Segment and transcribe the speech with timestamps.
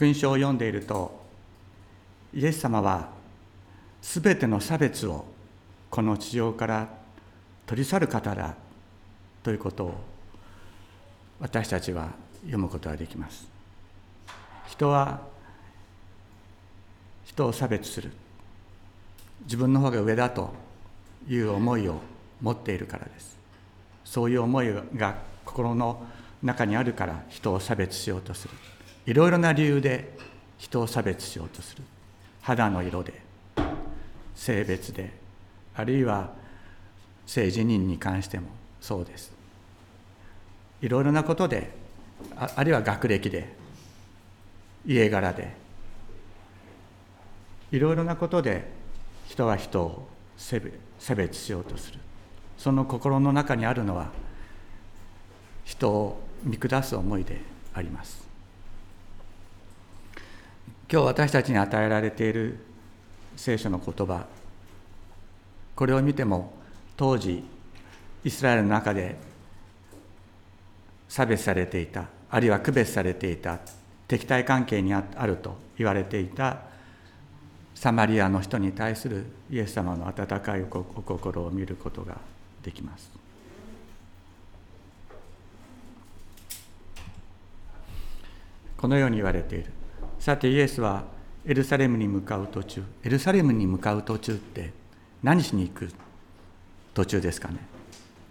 [0.00, 1.20] 福音書を読んでいると
[2.32, 3.10] イエス様は
[4.00, 5.26] 全ての差別を
[5.90, 6.88] この地上から
[7.66, 8.54] 取り去る方だ
[9.42, 9.94] ということを
[11.38, 13.46] 私たちは読むことができます。
[14.68, 15.20] 人は
[17.26, 18.10] 人を差別する。
[19.42, 20.54] 自分の方が上だと
[21.28, 22.00] いう思いを
[22.40, 23.36] 持っているからです。
[24.06, 26.02] そういう思いが心の
[26.42, 28.54] 中にあるから人を差別しようとする。
[29.10, 30.16] いろいろな理由で
[30.56, 31.82] 人を差別しようとする。
[32.42, 33.12] 肌の色で
[34.36, 35.10] 性別で
[35.74, 36.30] あるいは
[37.26, 38.46] 性自認に関しても
[38.80, 39.32] そうです。
[40.80, 41.72] いろいろなことで
[42.36, 43.52] ああるいは学歴で
[44.86, 45.56] 家柄で
[47.72, 48.70] いろいろなことで
[49.26, 50.60] 人は人を差
[51.16, 51.98] 別しようとする。
[52.56, 54.12] その心の中にあるのは
[55.64, 57.40] 人を見下す思いで
[57.74, 58.29] あります。
[60.92, 62.58] 今日私たちに与えられている
[63.36, 64.26] 聖書の言葉。
[65.76, 66.52] これを見ても
[66.96, 67.44] 当時
[68.24, 69.16] イスラエルの中で
[71.08, 73.60] 差別されていたあるいは区別されていた
[74.08, 76.58] 敵対関係にあると言われていた
[77.74, 82.18] サマリアの人に対するイエス様の温かいお心を見ることが
[82.62, 83.10] できます。
[88.76, 89.79] このように言われている。
[90.20, 91.04] さてイエスは
[91.46, 94.70] エルサレムに向かう途中エルサレムに向かう途中って
[95.22, 95.88] 何しに行く
[96.92, 97.56] 途中ですかね？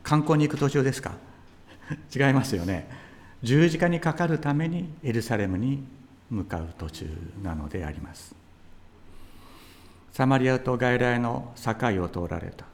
[0.04, 1.14] 観光に行く途中ですか？
[2.16, 2.88] 違いますよね。
[3.42, 5.84] 十字架にかかるためにエルサレムに
[6.30, 7.08] 向かう途中
[7.42, 8.36] なのであります。
[10.12, 12.66] サマリアと外来の境を通られた。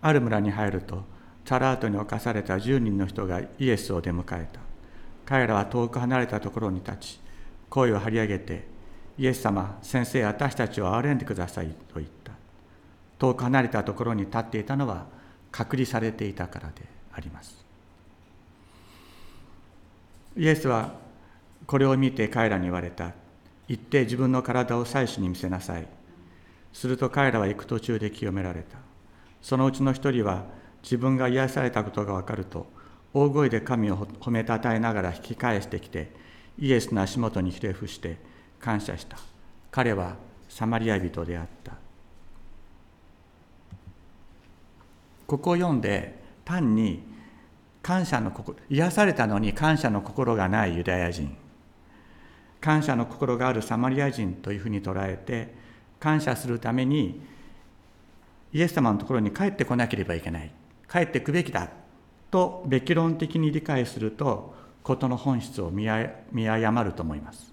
[0.00, 1.04] ある村に入ると
[1.44, 4.60] チャラートに侵された10人の人がイエスを出迎えた。
[5.26, 7.20] 彼らは遠く離れたところに立ち
[7.70, 8.66] 声を張り上げて
[9.16, 12.32] イエス様先生私たちを憐れんでくださいと言った。
[13.18, 15.06] 遠く離れたところに立っていたのは
[15.52, 16.82] 隔離されていたからで
[17.12, 17.64] あります。
[20.36, 20.94] イエスは
[21.66, 23.12] これを見て彼らに言われた。
[23.68, 25.86] 行って自分の体を祭司に見せなさい。
[26.72, 28.78] すると彼らは行く途中で清められた。
[29.42, 30.44] そのうちの一人は
[30.82, 32.66] 自分が癒されたことが分かると
[33.12, 36.10] 大声で神を褒めたたえながら引き返してきて
[36.58, 38.16] イエスの足元にひれ伏して
[38.60, 39.16] 感謝した。
[39.70, 40.16] 彼は
[40.48, 41.72] サマリア人であった。
[45.26, 47.02] ここを読んで単に
[47.82, 51.36] 感謝の心癒されたのに感謝の心がないユダヤ人。
[52.60, 55.54] 感謝の心があるサマリア人というふうに捉えて
[55.98, 57.22] 感謝するために
[58.52, 60.50] イエス様のところに帰ってこなければいけない。
[60.90, 61.68] 帰ってくべきだ
[62.30, 67.52] とべき論的に理解すると事の本質を見誤ると思います。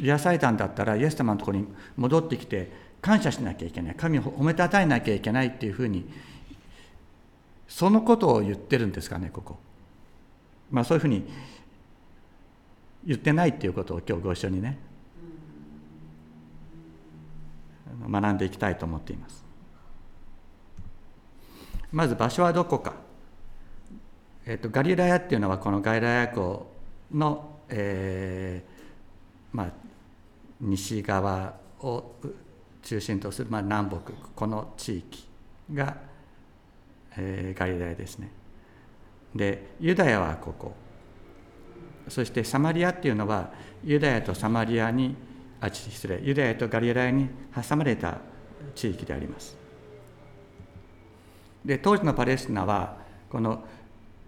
[0.00, 3.94] 癒されたんだったらイエス様のところに戻ってきて感謝しなきゃいけない。
[3.94, 6.04] 神を褒めたたえなきゃいけないっていうふうに
[7.68, 9.58] そのことを言ってるんですかねここ。
[10.70, 11.24] まあそういうふうに
[13.04, 14.78] 言ってないっていうことを今日ご一緒にね
[18.10, 19.44] 学んでいきたいと思っています。
[21.92, 22.94] まず場所はどこか、
[24.46, 26.66] えーと、ガリラヤっていうのはこのガリラヤ湖
[27.12, 29.72] の、えーまあ、
[30.60, 32.16] 西側を
[32.82, 33.98] 中心とする、まあ、南北
[34.34, 35.28] この地域
[35.72, 35.96] が、
[37.16, 38.30] えー、ガリラヤですね。
[39.34, 40.74] でユダヤはここ。
[42.08, 43.50] そしてサマリアっていうのは
[43.82, 45.16] ユダヤとサマリアに
[45.60, 48.18] あ失礼ユダヤとガリラヤに挟まれた
[48.74, 49.56] 地域であります。
[51.64, 52.98] で当時のパレスチナは
[53.30, 53.64] この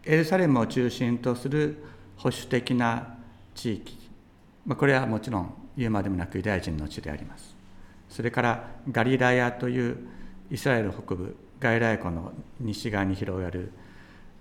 [0.06, 1.82] エルサレムを中心とする
[2.16, 3.18] 保守的な
[3.54, 3.98] 地域、
[4.64, 7.54] まあ、これはもちろん言うまでもなくユダヤ人の地であります。
[8.08, 9.98] それからガリラヤという
[10.50, 13.72] イスラエル北部外来湖の西側に広がる、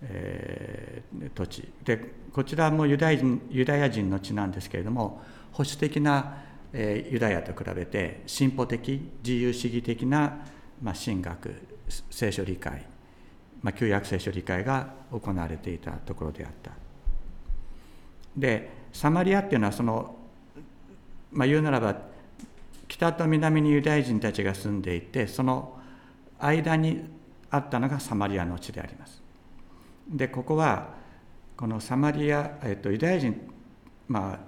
[0.03, 1.67] えー、土地。
[1.83, 6.43] でこちらもユダヤ人ユダヤ人の地なんですけれども保守的な、
[6.73, 10.45] えー、ユダヤと比べて進歩的自由主義的な、
[10.81, 11.55] まあ、神学
[12.11, 12.85] 聖書理解、
[13.65, 16.69] まあ、旧約聖書理解が行われていたところであった
[18.37, 20.15] でサマリアっていうのはその、
[21.31, 21.97] まあ、言うならば
[22.87, 25.79] 北と南にユダヤ人たちが住んでいてその
[26.37, 27.05] 間に
[27.49, 29.19] あったのがサマリアの地であります。
[30.07, 30.89] でここは
[31.57, 33.49] このサマリア、えっと、ユダヤ人、
[34.07, 34.39] まあ、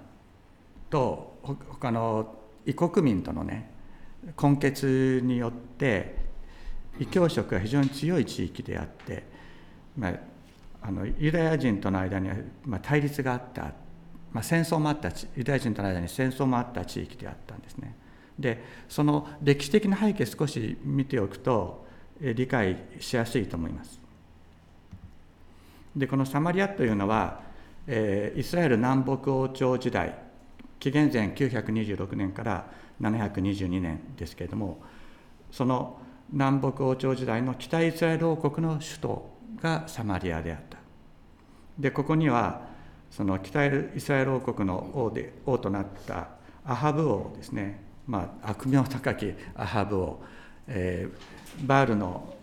[0.90, 3.68] と他の異国民とのね
[4.40, 6.27] 根結によって
[6.98, 9.24] 異教色が非常に強い地域であって、
[9.96, 10.14] まあ、
[10.82, 13.72] あのユダヤ人との間には、まあ、対立があった
[14.32, 17.96] まあ、戦争もあったユダヤ人との間に戦争もあった地域であったんですね。
[18.38, 21.86] でその歴史的な背景少し見ておくと
[22.20, 24.00] 理解しやすいと思います。
[25.96, 27.40] でこのサマリアというのは、
[27.86, 30.16] えー、イスラエル南北王朝時代
[30.78, 34.80] 紀元前926年から722年ですけれども
[35.50, 35.98] その
[36.30, 39.30] 南北王朝時代の北イスラエル王国の首都
[39.62, 40.78] がサマリアであった。
[41.78, 42.66] でここには
[43.10, 46.28] その北イスラエル王国の王で王となった
[46.64, 50.22] アハブ王ですね、まあ、悪名高きアハブ王、
[50.66, 52.34] えー、バールの、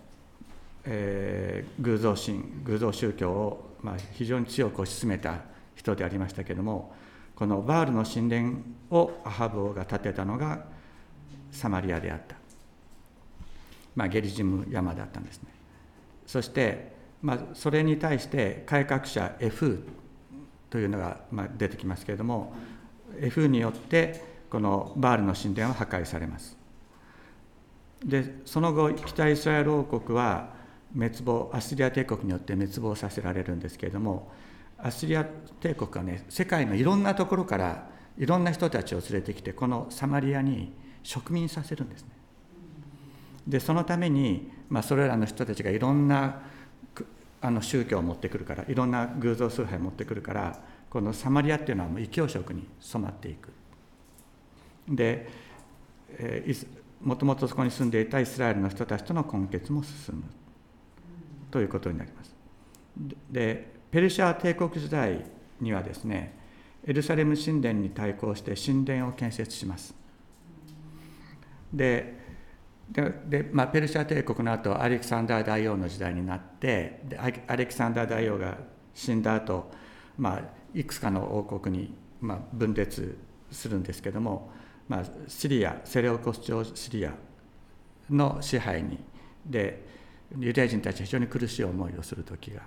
[0.86, 5.42] えー、偶像神偶像宗教を、まあ、非常に強く推し進めた
[5.76, 6.96] 人でありましたけれども
[7.36, 8.54] このバールの神殿
[8.90, 10.66] をアハブ王が建てたのが
[11.52, 12.36] サマリアであった、
[13.96, 15.50] まあ、ゲリジム山だったんですね。
[16.26, 19.88] そして、まあ、それに対して改革者エフ
[20.70, 22.54] というのがまあ出てきますけれども
[23.20, 26.58] F によってこのバールの神殿は破壊されます。
[28.04, 30.50] でその後北イスラエル王国は
[30.94, 34.32] 滅亡アスリア帝国によって滅亡させられるんですけれども
[34.78, 42.10] アスリア帝国はね世界のいろんなところからいろんな人たちを連れてきてこのサマリアに植民させるんですね。
[43.48, 46.42] でそのために、まあ、それらの人たちがいろんな
[47.42, 50.60] あの宗教を持ってくるからいろんな偶像崇拝を持ってくるから
[50.90, 53.52] このサマリアっていうのはもう異教色に染まっていく。
[54.88, 55.28] で、
[56.18, 56.68] えー、
[57.02, 60.24] もともとそこに住んでいたイスラエルの人たちとの根結も進む。
[61.52, 62.36] ということになります。
[63.32, 65.24] でペルシャ帝国時代
[65.62, 66.34] にはですね
[66.86, 69.94] エルサレム神殿に対抗して神殿を建設します。
[71.74, 72.25] で
[72.90, 78.58] で、まあ、ペルシャ帝国の後アレキサンダー大王の時代になってでアレキサンダー大王が
[78.94, 79.72] 死んだ後、
[80.18, 80.42] まあ
[80.74, 83.18] いくつかの王国に、まあ、分裂
[83.50, 84.52] するんですけども、
[84.90, 87.14] まあ、シリアセレオコス朝シリア
[88.10, 89.00] の支配に
[89.46, 89.86] で
[90.38, 92.62] ユダヤ人たちは非常に苦しい思いをする時が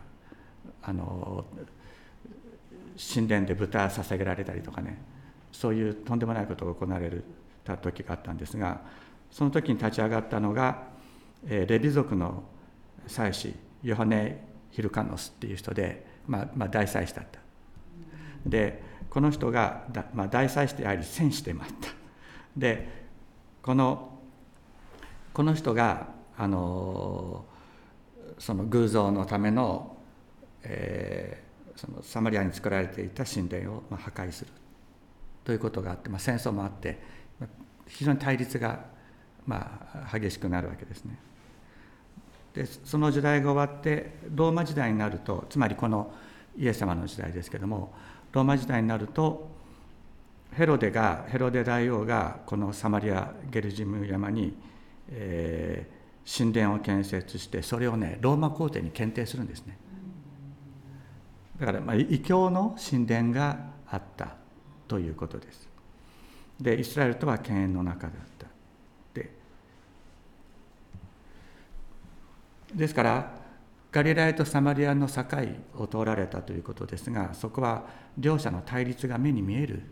[0.83, 1.45] あの
[3.15, 4.99] 神殿で豚捧げられたりとかね
[5.53, 7.11] そういうとんでもないことが行われ
[7.65, 8.81] た時があったんですが
[9.31, 10.89] その時に立ち上がったのが、
[11.47, 12.43] えレビ族の
[13.07, 17.41] 祭司ヨハネ・ヒルカノスっていう人で、まあまあ、大祭司だった。
[18.47, 21.89] でこの人が、まあ、大祭司であり戦士でもあった。
[22.57, 23.07] で
[23.63, 24.19] この
[25.33, 27.45] この人があの
[28.39, 29.97] その偶像のための,、
[30.63, 34.51] えー、そのサマリアに作られていた神殿を、まあ、破壊する
[35.45, 36.99] ということがあって、まあ、戦争もあって
[37.87, 38.85] 非常に対立が
[39.49, 41.19] まあ、激しくなるわけですね。
[42.53, 46.13] でその時代が終わってローマ時代になるとつまりこの
[46.57, 47.95] イエス様の時代ですけども
[48.33, 49.49] ローマ時代になると
[50.53, 54.55] ヘロデがヘロデ大王がこのサマリア・ゲルジム山に、
[55.11, 59.79] えー、神殿を建設してそれをねローマ皇帝に検定するんですね。
[61.59, 63.59] だから、まあ、異教の神殿が
[63.91, 64.37] あった
[64.87, 65.69] ということです。
[66.61, 68.15] でイスラエルとは犬猿の中だ
[72.75, 73.39] ですから
[73.91, 75.23] ガリラヤとサマリアの境
[75.77, 77.87] を通られたということですがそこは
[78.19, 79.83] 両者の対立が目に見える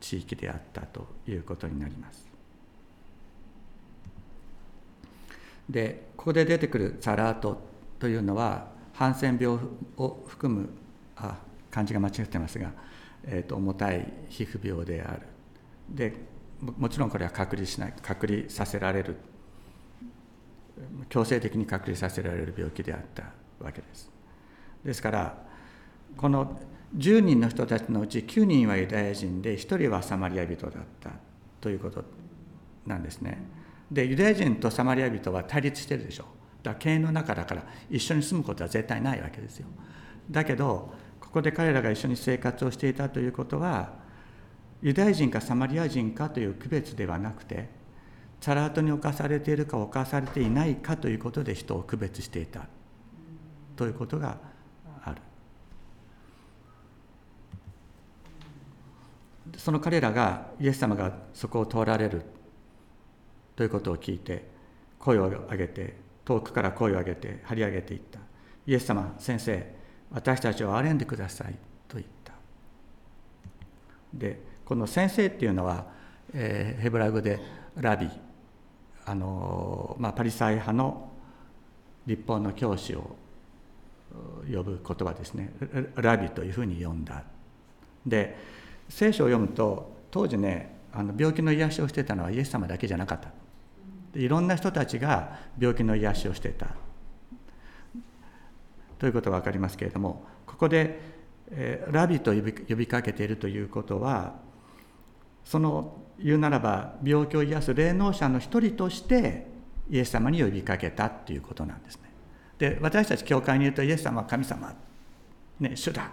[0.00, 2.26] 地域であったということになります。
[5.68, 7.60] でここで出てくるサラート
[7.98, 9.58] というのはハンセン病
[9.96, 10.68] を含む
[11.16, 11.38] あ
[11.70, 12.70] 漢字が間違ってますが、
[13.24, 15.22] えーと、重たい皮膚病である
[15.88, 16.14] で
[16.78, 19.16] もちろんこれは隔離しない隔離させられる
[21.08, 23.24] 強制的に隔離させられる病気であった
[23.64, 24.10] わけです。
[24.84, 25.38] ですから
[26.16, 26.60] この
[26.96, 31.10] 10人の人たちのうち9人はユダヤ人で1人はサマリア人だった
[31.60, 32.04] ということ
[32.86, 33.42] なんですね。
[33.90, 36.24] でユダヤ人とサマリア人は対立してるでしょ。
[36.62, 39.66] だから経営の中だから一緒に住むことは絶対ないわけですよ。
[40.30, 43.92] だけどここで彼らが一緒に生活をしていたということは
[44.82, 47.68] ユダヤ人かサマリア人かという区別ではなくて
[48.46, 52.68] サラートに侵されているか侵されていないかということで人を区別していた。
[53.74, 54.38] ということが
[55.02, 55.16] ある。
[59.56, 62.22] その彼らがイエス様がそこを通られる。
[63.56, 64.48] ということを聞いて
[65.00, 68.20] 声を上げて遠くから声を上げて張り上げていった。
[68.64, 69.74] イエス様先生
[70.12, 71.54] 私たちを憐んでください
[71.88, 72.32] と言った。
[74.14, 75.86] でこの先生っていうのは、
[76.32, 77.40] えー、ヘブラ語で
[77.74, 78.08] ラビ。
[79.06, 81.10] あの、まあ、パリサイ派の
[82.06, 83.16] 立法の教師を
[84.52, 85.52] 呼ぶ言葉ですね。
[85.94, 87.22] ラビというふうに呼んだ。
[88.04, 88.36] で
[88.88, 93.30] 聖書を読むと当時ねあの病気の癒しをしてたのはイエス様だけじゃなかった。
[94.18, 96.68] いろんな人たちが病気の癒しをしてた。
[98.98, 100.98] ということが分かりますけれどもここで、
[101.50, 104.34] えー、ラビと呼び呼びかけているということは
[105.44, 109.46] その言うならば病気を癒す霊能者の一人として
[109.90, 112.02] イエス様に呼びかけたということなんですね。
[112.58, 114.74] で私たち教会にいるとイエス様は神様、
[115.60, 116.06] ね、主だっ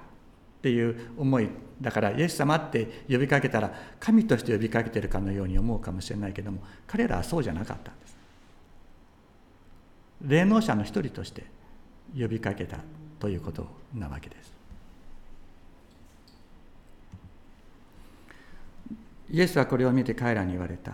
[0.62, 1.50] ていう思い
[1.82, 8.18] だからイエス様って呼びかけたら神として呼びかけてるかのように思うかもしれないけども彼らはそうじゃなかったんです。
[10.22, 11.46] 霊能者の一人として
[12.18, 12.78] 呼びかけた
[13.20, 14.54] ということなわけです。
[19.30, 20.94] イエスはこれを見て彼らに言われた。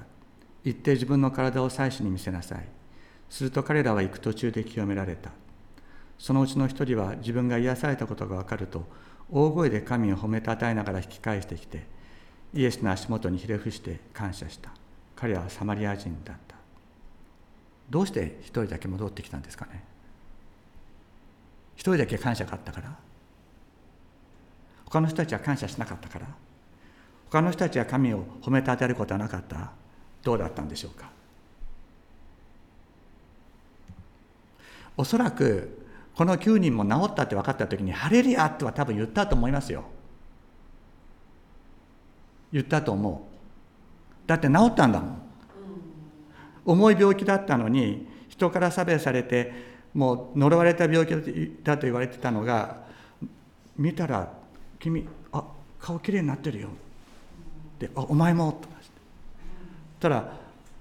[0.63, 2.65] 行って自分の体を祭司に見せなさい。
[3.29, 5.31] すると彼らは行く途中で清められた。
[6.17, 8.87] そのうちの一人は自分が癒されたことが分かると、
[9.31, 11.85] 大声で神を褒めたたえながら引き返してきて、
[12.53, 14.71] イエスの足元にひれ伏して感謝した。
[15.15, 16.55] 彼はサマリア人だった。
[17.89, 19.83] どうして一人だけ戻ってきたんですかね？
[21.75, 22.97] 一人だけ感謝があったから？
[24.85, 26.27] 他の人たちは感謝しなかったから？
[27.29, 29.71] 他の人たちは神を褒めたたることはなかった。
[30.23, 31.09] どうだったんでしょうか？
[34.97, 39.85] おそらくこの9人も治ったって分かった時に「ハレリア!」とは多分言ったと思いますよ。
[42.51, 43.27] 言ったと思
[44.25, 44.27] う。
[44.27, 45.21] だって治ったんだもん。
[46.65, 49.53] 重い病気だったのに人から差別されて
[49.93, 52.83] もう呪われた病気だと言われてたのが
[53.77, 54.33] 見たら
[54.79, 55.43] 「君あ
[55.79, 56.69] 顔きれいになってるよ」
[57.79, 58.93] で「お前も」とかして。
[59.99, 60.33] たら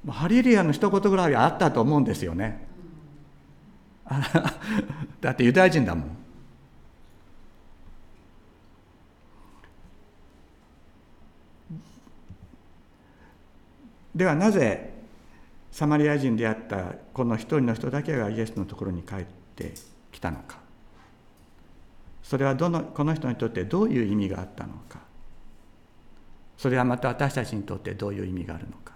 [0.09, 2.67] ハリリアの一言ぐらいはあったと思うんですよね。
[5.21, 6.17] だってユダヤ人だもん。
[14.15, 14.95] ではなぜ
[15.71, 19.25] サマリア人であったこの一人の人だけがイエスのところに帰っ
[19.55, 19.75] て
[20.11, 20.59] きたのか。
[22.23, 25.08] それはどのこの人にとってどういう意味があったのか。
[26.59, 28.93] それはまた私たちにとってどういう意味があるのか。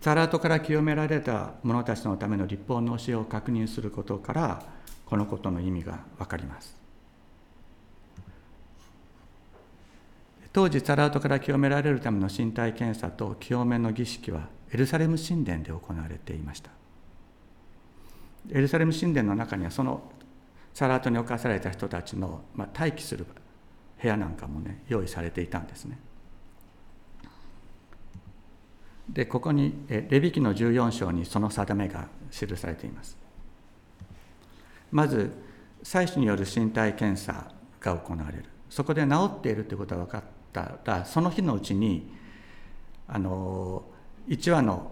[0.00, 4.62] ザラートから清められた者たちのための立法の教えを確認することから
[5.06, 6.74] このことの意味が分かります。
[10.52, 16.70] 当時サラートから清められるための身体検査と清めの儀式はエルサレム神殿で行われていました。
[18.50, 20.02] エルサレム神殿の中にはその
[20.74, 23.24] サラートに侵された人たちの、まあ、待機する
[24.02, 25.98] 部屋なんかもね用意されていたんですね。
[29.08, 33.16] でここにレビ記の14章にその定めが記されています。
[34.90, 35.30] まず
[35.82, 38.44] 妻子による身体検査が行われる。
[38.68, 42.12] そこで治っているということが分かったらその日のうちに
[43.06, 43.84] あの
[44.28, 44.90] 1羽の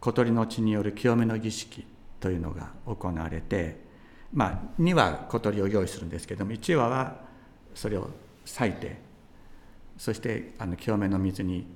[0.00, 1.84] 小鳥の血による清めの儀式
[2.18, 3.81] というのが行われて、
[4.32, 7.16] まあ、2羽小鳥を用意するんですけども1羽は
[7.74, 8.10] それを
[8.44, 8.96] 裂いて
[9.98, 11.66] そしてあの清めの水に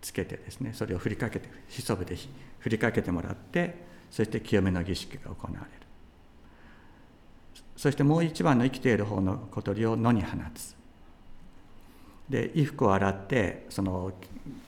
[0.00, 2.16] つけてですねそれを振りかけてひそぶで
[2.58, 5.84] 振りかけてもらってそして清めの儀式が行われる。
[7.76, 10.76] そしてもう一番の生きている方の小鳥を野に放つ。
[12.28, 14.12] で衣服を洗ってその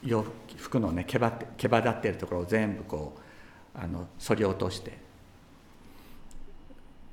[0.05, 0.25] 洋
[0.57, 4.99] 服のね毛羽毛羽立っているところを全部こうあのそり落として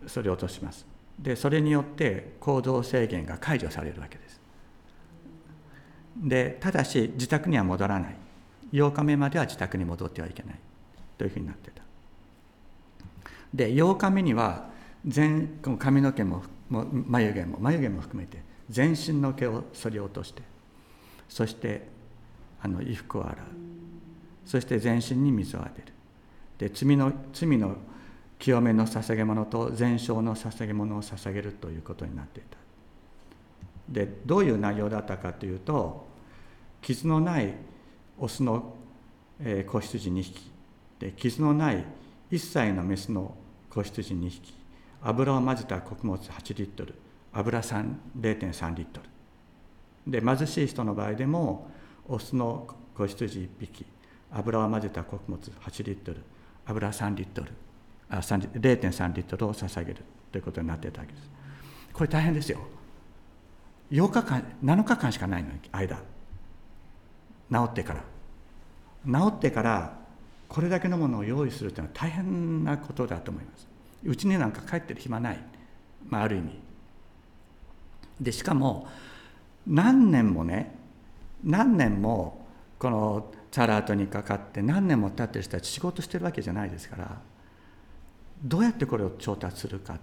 [0.07, 0.85] そり落とします。
[1.19, 4.41] でそれによって行動制限が解除されるわけです。
[6.17, 8.15] でただし自宅には戻らない。
[8.71, 10.55] 8日目までは自宅に戻ってはいけない。
[11.17, 11.83] というふうになってた。
[13.53, 14.69] で8日目には
[15.05, 20.41] 全髪の毛も眉毛も眉毛も含めて全身の毛を剃り落として
[21.29, 21.87] そして
[22.61, 23.45] あの衣服を洗う。
[24.45, 25.93] そして全身に水を当てる。
[26.57, 27.77] で罪の罪の
[28.43, 32.57] 清めの捧げ物と全焼の捧げ物を捧げるということになっていた。
[33.87, 36.05] でどういう内容だったかというと
[36.81, 37.53] 傷のない
[38.17, 38.75] オスの
[39.39, 40.51] 子羊2匹。
[40.99, 41.85] で傷のない
[42.31, 43.33] 1歳のメスの
[43.69, 44.53] 子羊2匹。
[45.01, 46.95] 油を混ぜた穀物8リットル。
[47.31, 48.99] 油0.3リット
[50.05, 50.11] ル。
[50.11, 51.71] で貧しい人の場合でも
[52.09, 53.85] オスの子羊1匹。
[54.31, 56.21] 油を混ぜた穀物8リットル。
[56.65, 57.49] 油3リットル。
[58.09, 61.29] 0.3リットルを捧げるということになっていたわけです。
[61.93, 62.59] これ大変ですよ。
[63.91, 65.97] 8日間7日間しかないの間。
[67.51, 68.03] 治ってから。
[69.05, 69.97] 治ってから
[70.47, 73.67] これだけのものを用意するというのは大変なことだと思います。
[74.03, 75.39] うちになんか帰ってる暇ない、
[76.07, 76.59] まあ、ある意味。
[78.19, 78.87] でしかも
[79.67, 80.75] 何年もね
[81.43, 82.45] 何年も
[82.79, 87.21] このチャラートにかかって何年も経ってる人たち仕事してるわけじゃないですから
[88.43, 89.99] どうやってこれを調達するかっ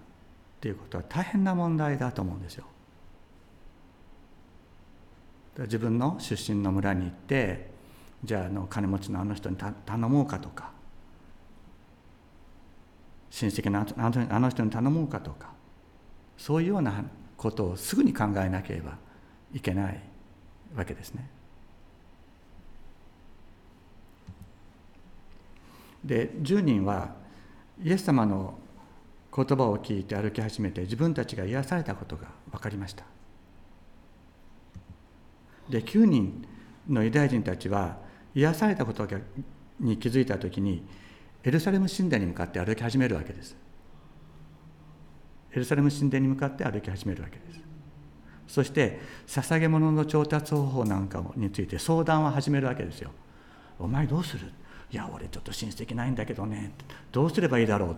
[0.60, 2.64] ていうことは大変な問題だと思うんですよ。
[5.58, 7.70] 自分の出身の村に行って
[8.24, 9.74] じゃあの金持ちのあの人に頼
[10.08, 10.70] もうかとか
[13.30, 15.52] 親戚のあの人に頼もうかとか
[16.38, 17.04] そういうような
[17.36, 18.96] ことをすぐに考えなければ
[19.52, 20.00] いけない
[20.74, 21.28] わけですね。
[26.04, 27.19] で10人は
[27.82, 28.58] イエス様の
[29.34, 33.04] 言葉を聞いて歩き始めて自分たちが癒されたことが分かりました。
[35.68, 36.44] で9人
[36.88, 37.98] のユダヤ人たちは
[38.34, 39.06] 癒されたこと
[39.78, 40.84] に気づいた時に
[41.44, 43.56] エルサレム神殿に向かって歩き始めるわけです。
[45.52, 47.60] エルサレム神殿に向かって歩き始めるわけです。
[48.46, 53.10] そして捧げ物の調達方法なんかについて相談を始めるわけですよ。
[53.78, 54.52] お前どうする？
[54.92, 56.72] いや俺ちょっと親戚ないんだけどね
[57.12, 57.96] どうすればいいだろう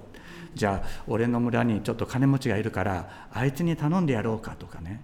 [0.54, 5.00] じゃあ俺の村にちょっと金持ちがいるからあいつに頼んでやろうかとかね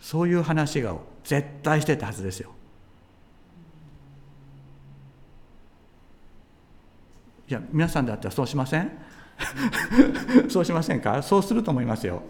[0.00, 2.50] そういう話が絶対してたはずですよ。
[7.48, 8.90] いや皆さんだったらそうしません？
[10.50, 11.22] そうしませんか？
[11.22, 12.22] そうすると思いますよ。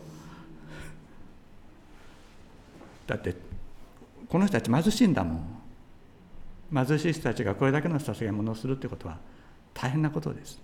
[3.08, 3.34] だって
[4.28, 5.53] この人たち貧しいんだもん。
[6.74, 9.18] 貧しい人たちがこれだけの捧げ物をするってことは
[9.72, 10.60] 大変なことです。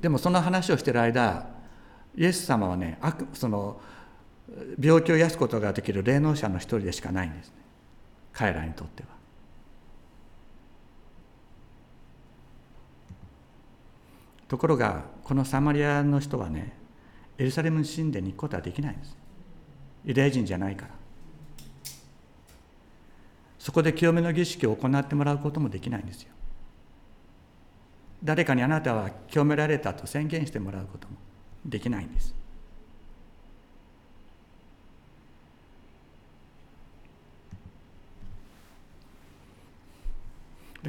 [0.00, 1.46] でもその話をしている間
[2.16, 2.98] イエス様はね
[3.34, 3.80] その
[4.78, 7.54] 病気を癒すことができる霊能者の一人でしかないんですね
[8.32, 9.08] 彼らにとっては。
[14.48, 16.72] ところがこのサマリアの人はね
[17.38, 19.16] エルサレム神殿に行くことはできないんです
[20.04, 20.99] ユダヤ人じゃないから
[23.60, 26.32] そこで清めの儀式を行ってもらうこともできないんですよ。
[28.24, 31.16] 誰かにあなたは清められたと宣言してもらうことも
[31.66, 32.34] できないんです。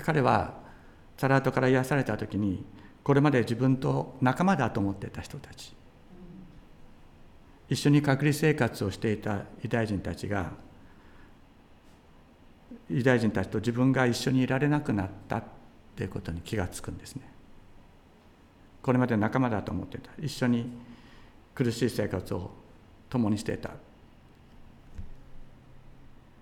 [0.01, 0.53] 彼は
[1.17, 2.63] サラートから癒された時に
[3.03, 5.75] これまで自分と仲間だと思っていた人たち。
[7.67, 10.53] 一緒に隔離生活をしていたユダヤ人たちが
[12.89, 15.43] ユダヤ人たちと自分が一緒にいられなくなったっ
[15.95, 17.23] ていうことに気がつくんですね。
[18.81, 20.11] これまで仲間だと思ってた。
[20.19, 20.71] 一緒に
[21.53, 22.51] 苦しい生活を
[23.09, 23.69] 共にしていた。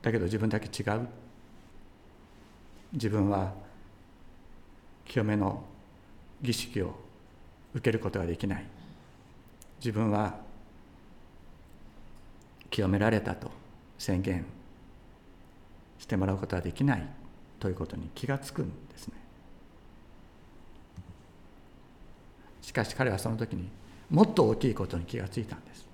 [0.01, 1.07] だけど自分だけ違う。
[2.93, 3.53] 自分は
[5.05, 5.63] 清めの
[6.41, 6.95] 儀式を
[7.73, 8.65] 受けることができない。
[9.79, 10.37] 自分は
[12.69, 13.51] 清められたと
[13.97, 14.45] 宣言
[15.99, 17.05] してもらうことはできない
[17.59, 19.13] ということに気がつくんですね。
[22.61, 23.69] しかし彼はその時に
[24.09, 25.87] もっと大きいことに気がついたんです。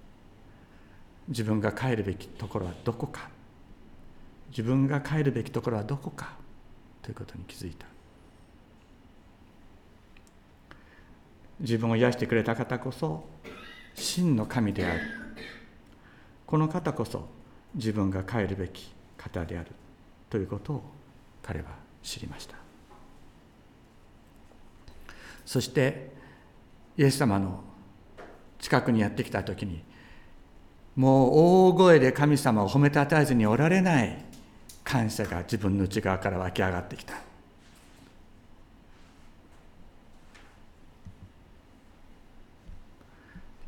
[1.27, 3.29] 自分が帰るべきところはどこか。
[4.49, 6.35] 自分が帰るべきところはどこか
[7.01, 7.87] ということに気づいた。
[11.59, 13.25] 自分を癒してくれた方こそ
[13.95, 15.01] 真の神である。
[16.45, 17.27] この方こそ
[17.73, 19.71] 自分が帰るべき方である。
[20.35, 20.83] ということを
[21.41, 21.67] 彼は
[22.03, 22.57] 知りました。
[25.45, 26.11] そして
[26.97, 27.63] イエス様の
[28.59, 29.81] 近くにやってきた時に
[30.97, 31.31] もう
[31.69, 34.25] 大声で神様を褒めたたえずにおられない
[34.83, 37.13] 感謝が自分の内側から湧き上がってきた。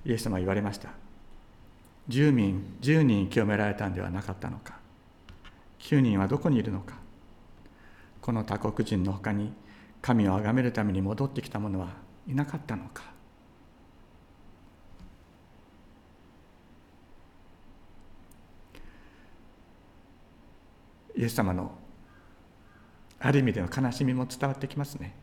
[0.06, 0.90] イエス様は言われました
[2.10, 4.87] 10人10人清められたんではなかったのか。
[5.80, 6.96] 9人はどこにいるのか。
[8.22, 9.54] この他国人のほかに
[10.02, 11.90] 神を崇めるために戻ってきた者は
[12.28, 13.04] いなかったのか。
[21.16, 21.72] イエス様の
[23.20, 25.16] ある意味での悲しみも伝わってきますね。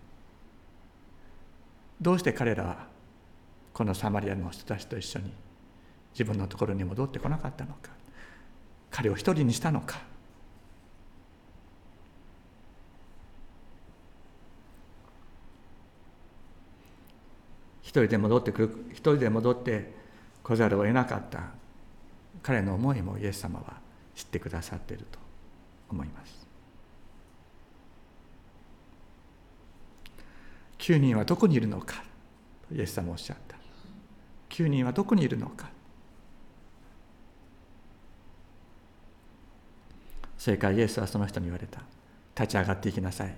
[2.01, 2.89] どうして彼らは
[3.73, 5.33] このサマリアの人たちと一緒に
[6.13, 7.91] 自分のところに戻ってこなかったのか。
[8.91, 10.14] 彼を一人にしたのか。
[18.03, 19.93] 人で戻ってくる一人で戻って
[20.43, 21.41] 来ざるを得なかった。
[22.43, 23.81] 彼の思いもイエス様は
[24.15, 25.19] 知ってくださっていると
[25.89, 26.47] 思います。
[30.79, 32.05] 9人はどこにいるのか。
[32.71, 33.57] イエス様おっしゃった。
[34.51, 35.71] 9人はどこにいるのか。
[40.37, 41.81] それからイエスはその人に言われた。
[42.39, 43.35] 立ち上がっていきなさい。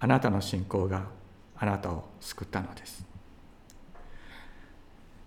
[0.00, 1.06] あなたの信仰が
[1.56, 3.13] あなたを救ったのです。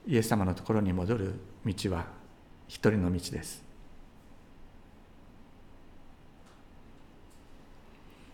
[0.07, 1.33] イエス様のところに戻る
[1.65, 2.05] 道は
[2.67, 3.61] 一人の道です。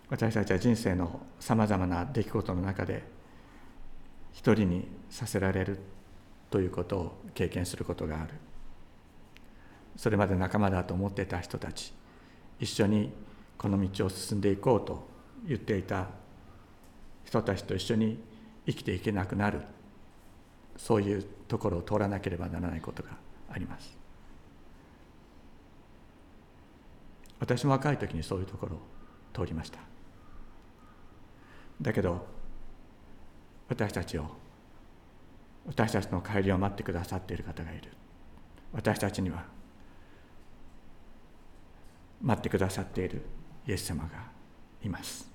[0.08, 3.02] 私たちは人生のさまざまな出来事の中で
[4.32, 5.80] 一人にさせられる
[6.52, 8.34] ということを経験することがある。
[9.98, 11.94] それまで仲間だと思っていた人たち
[12.60, 13.12] 一緒に
[13.58, 15.08] この道を進んでいこうと
[15.48, 16.08] 言っていた
[17.26, 18.20] 人たちと一緒に
[18.68, 19.62] 生きていけなくなる。
[20.78, 23.10] そういうところを通らなければならないことが
[23.48, 23.96] あります。
[27.40, 28.80] 私も若い時にそういうところを
[29.36, 29.78] 通りました。
[31.80, 32.26] だけど
[33.70, 34.26] 私たちを
[35.68, 37.92] 私たちの帰りを待ってくださっている方がいる。
[38.72, 39.46] 私たちには
[42.20, 43.22] 待ってくださっている
[43.68, 44.10] イエス様が
[44.84, 45.33] います。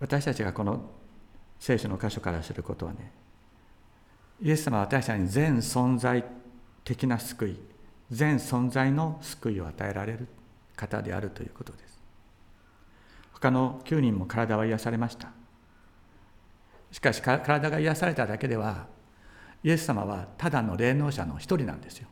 [0.00, 0.90] 私たちがこの
[1.58, 3.12] 聖書の箇所から知ることはね
[4.42, 6.24] イエス様は私たちに全存在
[6.84, 7.58] 的な救い
[8.10, 10.28] 全存在の救いを与えられる
[10.76, 11.98] 方であるということです。
[13.32, 15.30] 他の9人も体は癒されました。
[16.92, 18.86] しかし体が癒されただけでは
[19.64, 22.08] イエス様はただの霊能者の一人なんですよ。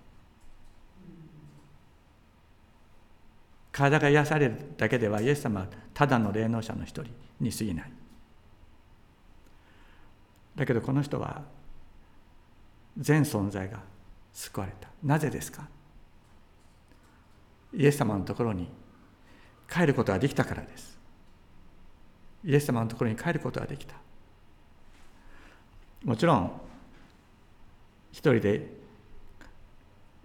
[3.74, 7.92] 体が癒されるだけではイエス様はただの霊能者の一人に過ぎない。
[10.54, 11.42] だけどこの人は
[12.96, 13.80] 全存在が
[14.32, 14.88] 救われた。
[15.02, 15.66] なぜですか？
[17.72, 18.68] イエス様のところに
[19.68, 20.96] 帰ることができたからです。
[22.44, 23.96] イエス様のところに帰ることができた。
[26.04, 26.60] もちろん
[28.12, 28.83] 一人で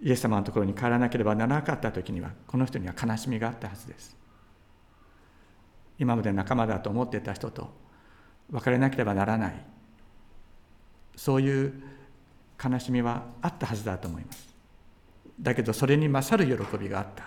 [0.02, 4.16] イエス様のところに帰らなければならなかった時にはこの人には悲しみがあったはずです。
[5.98, 7.70] 今まで仲間だと思っていた人と
[8.50, 9.64] 別れなければならない。
[11.16, 11.82] そういう
[12.62, 14.48] 悲しみはあったはずだと思います。
[15.38, 17.24] だけどそれに勝る喜びがあった。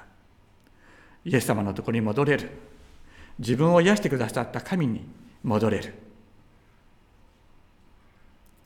[1.26, 2.50] イエス様のところに戻れる。
[3.38, 5.06] 自分を癒してくださった神に
[5.44, 5.94] 戻れる。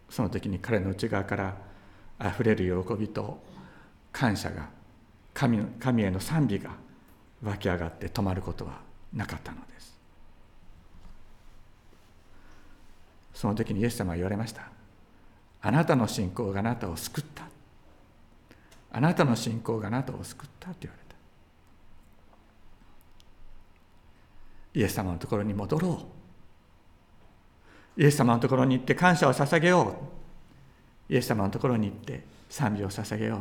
[0.10, 1.58] その時に彼の内側から
[2.18, 3.40] あふれる喜びと
[4.12, 4.70] 感謝が
[5.34, 6.72] 神神への賛美が
[7.44, 8.80] 湧き上がって止まることは
[9.14, 9.98] なかったのです。
[13.34, 14.64] その時にイエス様は言われました。
[15.62, 17.44] あなたの信仰があなたを救った。
[18.92, 21.16] あなたの信仰があなたを救ったって言われた。
[24.74, 26.08] イエス様のところに戻ろ
[27.98, 28.02] う。
[28.02, 29.96] イエス様のところに行って感謝を捧げよ
[31.10, 31.14] う。
[31.14, 33.40] イエス様のところに行って賛美を捧げよう。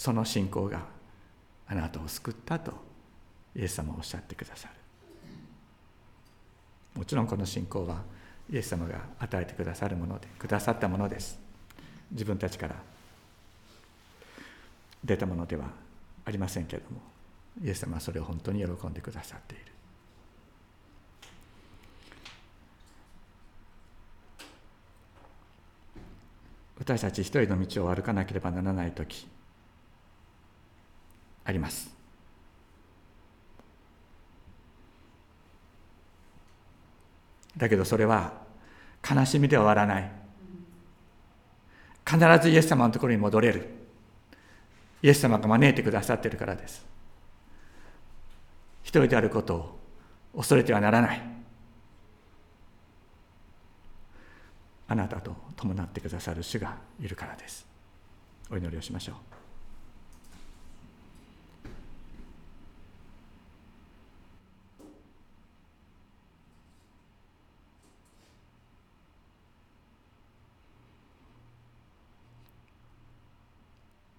[0.00, 0.80] その信仰が
[1.66, 2.72] あなたを救ったと
[3.54, 4.74] イエス様はおっしゃってくださる。
[6.98, 8.00] もちろんこの信仰は
[8.50, 11.38] イエス様が与えてくださるものでくださったものです。
[12.12, 12.76] 自分たちから
[15.04, 15.66] 出たものでは
[16.24, 17.02] ありませんけれども
[17.62, 19.64] イエス様はそれを本当に喜んでくださっている。
[26.78, 29.28] 私たち一人の道を歩かなければならない時
[31.50, 31.90] あります。
[37.56, 38.32] だけどそれは
[39.08, 40.10] 悲しみでは終わらない。
[42.06, 43.68] 必ずイエス様のところに戻れる。
[45.02, 46.86] イエス様が招いてくださっているからです。
[48.82, 49.80] 一人であることを
[50.36, 51.22] 恐れてはならない。
[54.88, 57.66] あなたと伴ってくださる主がいるからです。
[58.50, 59.39] お祈りをしましょう。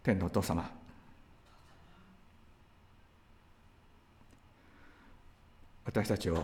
[0.03, 0.69] 天のお父様。
[5.85, 6.43] 私たちを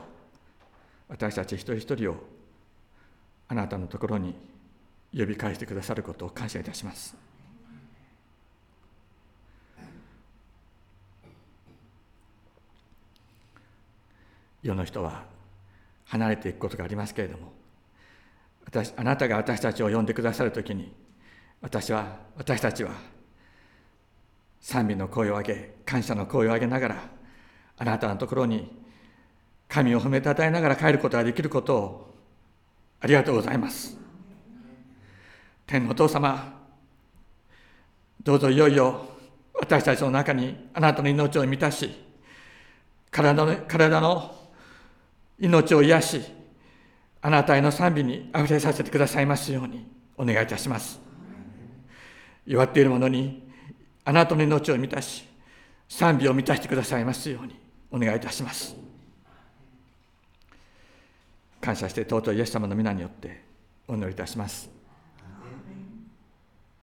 [1.07, 2.15] 私たち一人一人を
[3.47, 4.35] あなたのところに
[5.15, 7.15] 呼び返してくださることを感謝いたします。
[14.61, 15.23] 世の人は
[16.05, 17.53] 離れていくことがありますけれども
[18.65, 20.93] 私あなたが私たちを呼んでくださるときに
[21.61, 22.91] 私は私たちは
[24.67, 27.09] 賛美の声を上げ感謝の声を上げながら
[27.77, 28.69] あなたのところに
[29.69, 32.13] 神を褒めたたえながら帰ることができることを
[32.99, 33.97] ありがとうございます。
[35.65, 36.53] 天のお父様
[38.21, 39.07] どうぞいよいよ
[39.57, 41.89] 私たちの中にあなたの命を満たし
[43.09, 44.35] 体の体の
[45.39, 46.21] 命を癒し
[47.21, 50.99] あなたへの賛美にあふれさせてくださいますようにお願いいたします。
[52.45, 53.46] 弱っている者に
[54.07, 55.25] あなたの命を満たし
[55.89, 57.59] 賛美を満たしてくださいますように
[57.91, 58.73] お願いいたします。
[61.59, 63.43] 感謝して尊いイエス様の皆によって
[63.85, 64.76] お祈りいたします。